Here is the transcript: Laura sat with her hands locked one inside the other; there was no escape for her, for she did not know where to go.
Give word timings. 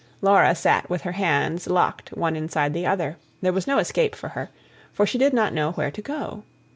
Laura 0.19 0.55
sat 0.55 0.89
with 0.89 1.03
her 1.03 1.11
hands 1.11 1.67
locked 1.67 2.09
one 2.17 2.35
inside 2.35 2.73
the 2.73 2.87
other; 2.87 3.17
there 3.41 3.53
was 3.53 3.67
no 3.67 3.77
escape 3.77 4.15
for 4.15 4.29
her, 4.29 4.49
for 4.91 5.05
she 5.05 5.19
did 5.19 5.31
not 5.31 5.53
know 5.53 5.73
where 5.73 5.91
to 5.91 6.01
go. 6.01 6.41